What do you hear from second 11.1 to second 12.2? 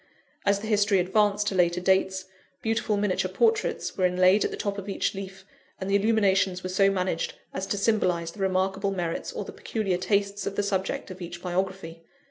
of each biography.